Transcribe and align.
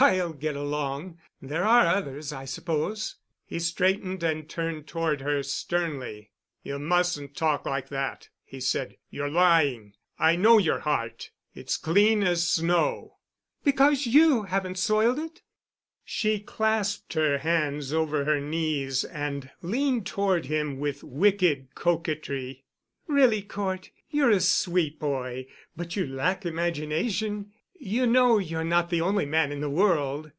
"I'll 0.00 0.32
get 0.32 0.54
along. 0.54 1.18
There 1.42 1.64
are 1.64 1.84
others, 1.88 2.32
I 2.32 2.44
suppose." 2.44 3.16
He 3.44 3.58
straightened 3.58 4.22
and 4.22 4.48
turned 4.48 4.86
toward 4.86 5.22
her 5.22 5.42
sternly. 5.42 6.30
"You 6.62 6.78
mustn't 6.78 7.34
talk 7.36 7.66
like 7.66 7.88
that," 7.88 8.28
he 8.44 8.60
said. 8.60 8.96
"You're 9.10 9.28
lying. 9.28 9.94
I 10.16 10.36
know 10.36 10.58
your 10.58 10.78
heart. 10.78 11.32
It's 11.52 11.76
clean 11.76 12.22
as 12.22 12.46
snow." 12.46 13.16
"Because 13.64 14.06
you 14.06 14.44
haven't 14.44 14.78
soiled 14.78 15.18
it?" 15.18 15.42
She 16.04 16.38
clasped 16.38 17.14
her 17.14 17.38
hands 17.38 17.92
over 17.92 18.24
her 18.24 18.38
knees 18.40 19.02
and 19.02 19.50
leaned 19.62 20.06
toward 20.06 20.46
him 20.46 20.78
with 20.78 21.02
wicked 21.02 21.74
coquetry. 21.74 22.62
"Really, 23.08 23.42
Cort, 23.42 23.90
you're 24.08 24.30
a 24.30 24.38
sweet 24.38 25.00
boy—but 25.00 25.96
you 25.96 26.06
lack 26.06 26.46
imagination. 26.46 27.50
You 27.80 28.08
know 28.08 28.38
you're 28.38 28.64
not 28.64 28.90
the 28.90 29.00
only 29.02 29.24
man 29.24 29.52
in 29.52 29.60
the 29.60 29.70
world. 29.70 30.26